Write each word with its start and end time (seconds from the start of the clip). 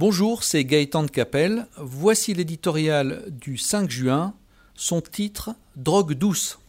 Bonjour, 0.00 0.44
c'est 0.44 0.64
Gaëtan 0.64 1.02
de 1.02 1.10
Capelle. 1.10 1.66
Voici 1.76 2.32
l'éditorial 2.32 3.24
du 3.32 3.58
5 3.58 3.90
juin. 3.90 4.32
Son 4.76 5.00
titre 5.00 5.56
Drogue 5.74 6.12
douce. 6.12 6.60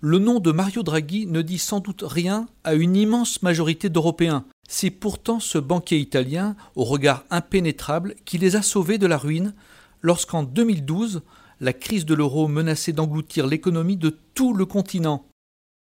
Le 0.00 0.18
nom 0.18 0.40
de 0.40 0.50
Mario 0.50 0.82
Draghi 0.82 1.26
ne 1.26 1.42
dit 1.42 1.58
sans 1.58 1.80
doute 1.80 2.02
rien 2.02 2.48
à 2.64 2.72
une 2.72 2.96
immense 2.96 3.42
majorité 3.42 3.90
d'Européens. 3.90 4.46
C'est 4.70 4.88
pourtant 4.88 5.38
ce 5.38 5.58
banquier 5.58 5.98
italien, 5.98 6.56
au 6.76 6.84
regard 6.84 7.26
impénétrable, 7.28 8.14
qui 8.24 8.38
les 8.38 8.56
a 8.56 8.62
sauvés 8.62 8.96
de 8.96 9.06
la 9.06 9.18
ruine 9.18 9.52
lorsqu'en 10.00 10.42
2012, 10.42 11.20
la 11.60 11.74
crise 11.74 12.06
de 12.06 12.14
l'euro 12.14 12.48
menaçait 12.48 12.94
d'engloutir 12.94 13.46
l'économie 13.46 13.98
de 13.98 14.16
tout 14.32 14.54
le 14.54 14.64
continent. 14.64 15.26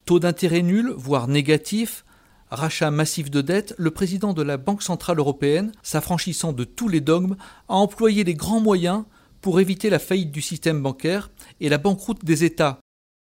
Taux 0.06 0.18
d'intérêt 0.18 0.64
nul, 0.64 0.96
voire 0.98 1.28
négatif, 1.28 2.06
rachat 2.50 2.92
massif 2.92 3.30
de 3.30 3.42
dettes, 3.42 3.76
le 3.78 3.92
président 3.92 4.34
de 4.34 4.42
la 4.42 4.58
Banque 4.58 4.84
centrale 4.84 5.20
européenne, 5.20 5.72
s'affranchissant 5.84 6.54
de 6.54 6.64
tous 6.64 6.88
les 6.88 7.02
dogmes, 7.02 7.36
a 7.68 7.76
employé 7.76 8.24
les 8.24 8.34
grands 8.34 8.60
moyens 8.60 9.04
pour 9.42 9.60
éviter 9.60 9.90
la 9.90 10.00
faillite 10.00 10.32
du 10.32 10.42
système 10.42 10.82
bancaire 10.82 11.30
et 11.60 11.70
la 11.70 11.78
banqueroute 11.78 12.26
des 12.26 12.44
États. 12.44 12.80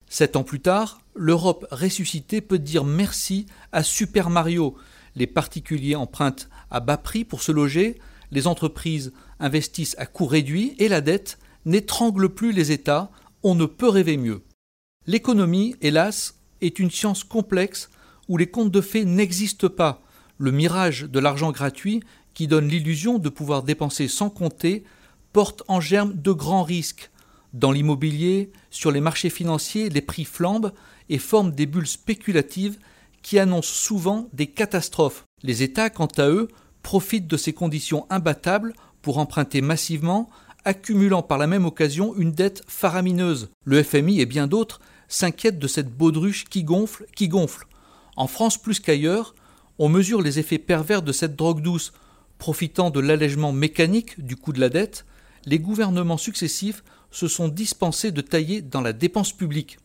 Sept 0.09 0.37
ans 0.37 0.45
plus 0.45 0.61
tard, 0.61 1.01
l'Europe 1.15 1.67
ressuscitée 1.71 2.41
peut 2.41 2.59
dire 2.59 2.85
merci 2.85 3.47
à 3.73 3.83
Super 3.83 4.31
Mario. 4.31 4.77
Les 5.17 5.27
particuliers 5.27 5.97
empruntent 5.97 6.49
à 6.71 6.81
bas 6.81 6.97
prix 6.97 7.25
pour 7.25 7.43
se 7.43 7.53
loger, 7.53 7.99
les 8.31 8.47
entreprises 8.47 9.13
investissent 9.41 9.97
à 9.99 10.07
coût 10.07 10.27
réduit 10.27 10.75
et 10.79 10.89
la 10.89 11.01
dette 11.01 11.39
n'étrangle 11.65 12.31
plus 12.31 12.53
les 12.53 12.73
États. 12.73 13.11
On 13.43 13.55
ne 13.55 13.67
peut 13.67 13.89
rêver 13.89 14.17
mieux. 14.17 14.43
L'économie, 15.07 15.77
hélas, 15.81 16.39
est 16.61 16.79
une 16.79 16.91
science 16.91 17.25
complexe 17.25 17.91
où 18.29 18.37
les 18.37 18.47
contes 18.47 18.71
de 18.71 18.81
fées 18.81 19.05
n'existent 19.05 19.69
pas. 19.69 20.03
Le 20.39 20.53
mirage 20.53 21.03
de 21.03 21.19
l'argent 21.19 21.51
gratuit, 21.51 22.03
qui 22.35 22.47
donne 22.47 22.69
l'illusion 22.69 23.19
de 23.19 23.29
pouvoir 23.29 23.63
dépenser 23.63 24.07
sans 24.07 24.31
compter, 24.31 24.85
porte 25.33 25.63
en 25.69 25.81
germe 25.81 26.15
de 26.15 26.33
grands 26.33 26.63
risques. 26.63 27.11
Dans 27.53 27.73
l'immobilier, 27.73 28.53
sur 28.71 28.91
les 28.91 29.01
marchés 29.01 29.31
financiers, 29.31 29.89
les 29.89 30.03
prix 30.03 30.25
flambent 30.25 30.73
et 31.09 31.19
forment 31.19 31.53
des 31.53 31.67
bulles 31.67 31.87
spéculatives 31.87 32.79
qui 33.23 33.39
annoncent 33.39 33.73
souvent 33.73 34.29
des 34.33 34.47
catastrophes. 34.47 35.25
Les 35.43 35.63
États, 35.63 35.91
quant 35.91 36.09
à 36.19 36.29
eux, 36.29 36.49
profitent 36.83 37.27
de 37.27 37.37
ces 37.37 37.53
conditions 37.53 38.07
imbattables 38.11 38.75
pour 39.03 39.19
emprunter 39.19 39.61
massivement, 39.61 40.29
accumulant 40.65 41.23
par 41.23 41.39
la 41.39 41.47
même 41.47 41.65
occasion 41.65 42.15
une 42.17 42.33
dette 42.33 42.63
faramineuse. 42.67 43.49
Le 43.65 43.83
FMI 43.83 44.21
et 44.21 44.27
bien 44.27 44.47
d'autres 44.47 44.81
s'inquiètent 45.09 45.59
de 45.59 45.67
cette 45.67 45.91
baudruche 45.91 46.45
qui 46.45 46.65
gonfle, 46.65 47.07
qui 47.17 47.29
gonfle. 47.29 47.67
En 48.19 48.27
France 48.27 48.59
plus 48.59 48.81
qu'ailleurs, 48.81 49.37
on 49.79 49.89
mesure 49.89 50.23
les 50.23 50.41
effets 50.41 50.59
pervers 50.59 51.03
de 51.03 51.13
cette 51.13 51.37
drogue 51.37 51.63
douce. 51.63 51.93
Profitant 52.39 52.91
de 52.91 52.99
l'allègement 52.99 53.53
mécanique 53.53 54.21
du 54.21 54.35
coût 54.35 54.53
de 54.53 54.59
la 54.59 54.69
dette, 54.69 55.07
les 55.47 55.61
gouvernements 55.61 56.17
successifs 56.17 56.83
se 57.13 57.29
sont 57.29 57.47
dispensés 57.47 58.11
de 58.11 58.21
tailler 58.21 58.61
dans 58.61 58.81
la 58.81 58.93
dépense 58.93 59.33
publique. 59.33 59.79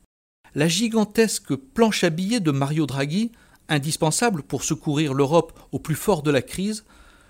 La 0.56 0.68
gigantesque 0.68 1.56
planche 1.56 2.04
à 2.04 2.10
billets 2.10 2.40
de 2.40 2.50
Mario 2.50 2.88
Draghi, 2.88 3.32
indispensable 3.70 4.42
pour 4.42 4.64
secourir 4.64 5.14
l'Europe 5.14 5.54
au 5.72 5.78
plus 5.78 5.96
fort 5.96 6.24
de 6.24 6.32
la 6.32 6.42
crise, 6.42 6.86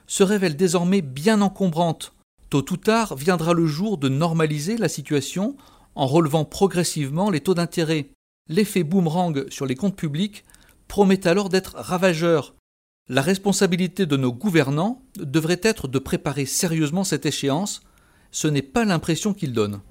se 0.08 0.24
révèle 0.24 0.56
désormais 0.56 1.02
bien 1.02 1.42
encombrante. 1.42 2.14
Tôt 2.50 2.72
ou 2.72 2.78
tard 2.78 3.18
viendra 3.18 3.52
le 3.52 3.68
jour 3.68 3.98
de 3.98 4.08
normaliser 4.08 4.78
la 4.78 4.88
situation 4.88 5.58
en 5.96 6.08
relevant 6.08 6.46
progressivement 6.46 7.30
les 7.30 7.42
taux 7.42 7.56
d'intérêt. 7.56 8.08
L'effet 8.48 8.84
boomerang 8.84 9.50
sur 9.50 9.66
les 9.66 9.76
comptes 9.76 9.98
publics 9.98 10.46
promet 10.88 11.28
alors 11.28 11.50
d'être 11.50 11.76
ravageur. 11.76 12.56
La 13.10 13.22
responsabilité 13.22 14.06
de 14.06 14.16
nos 14.16 14.32
gouvernants 14.32 15.02
devrait 15.18 15.60
être 15.62 15.88
de 15.88 16.00
préparer 16.00 16.46
sérieusement 16.46 17.04
cette 17.04 17.26
échéance, 17.26 17.82
ce 18.32 18.48
n'est 18.48 18.62
pas 18.62 18.86
l'impression 18.86 19.34
qu'ils 19.34 19.54
donnent. 19.54 19.82